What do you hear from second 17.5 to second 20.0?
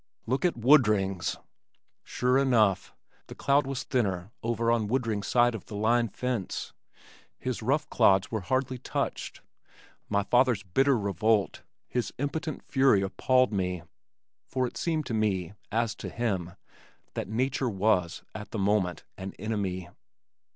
was, at the moment, an enemy.